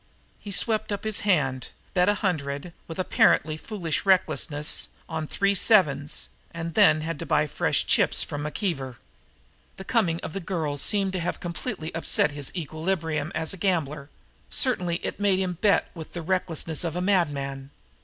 He 0.39 0.49
swept 0.49 0.91
up 0.91 1.03
his 1.03 1.19
hand, 1.19 1.67
bet 1.93 2.09
a 2.09 2.15
hundred, 2.15 2.73
with 2.87 2.97
apparently 2.97 3.55
foolish 3.55 4.03
recklessness, 4.03 4.87
on 5.07 5.27
three 5.27 5.53
sevens, 5.53 6.29
and 6.49 6.73
then 6.73 7.01
had 7.01 7.19
to 7.19 7.25
buy 7.27 7.45
fresh 7.45 7.85
chips 7.85 8.23
from 8.23 8.41
McKeever. 8.41 8.95
The 9.77 9.83
coming 9.83 10.19
of 10.21 10.33
the 10.33 10.39
girl 10.39 10.77
seemed 10.77 11.13
to 11.13 11.19
have 11.19 11.39
completely 11.39 11.93
upset 11.93 12.31
his 12.31 12.51
equilibrium 12.55 13.31
as 13.35 13.53
a 13.53 13.57
gambler 13.57 14.09
certainly 14.49 14.95
it 15.05 15.19
made 15.19 15.37
him 15.37 15.59
bet 15.61 15.91
with 15.93 16.13
the 16.13 16.23
recklessness 16.23 16.83
of 16.83 16.95
a 16.95 17.01
madman. 17.01 17.69